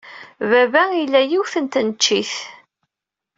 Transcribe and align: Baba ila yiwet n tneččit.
Baba 0.49 0.83
ila 1.03 1.21
yiwet 1.29 1.53
n 1.59 1.65
tneččit. 1.73 2.33